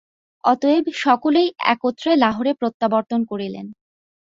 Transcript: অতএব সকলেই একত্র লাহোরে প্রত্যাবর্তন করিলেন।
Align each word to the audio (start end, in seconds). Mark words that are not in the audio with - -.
অতএব 0.43 0.85
সকলেই 0.97 1.47
একত্র 1.65 2.05
লাহোরে 2.15 2.51
প্রত্যাবর্তন 2.53 3.21
করিলেন। 3.25 3.65